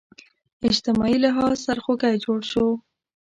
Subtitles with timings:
[0.69, 2.65] اجتماعي لحاظ سرخوږی جوړ شو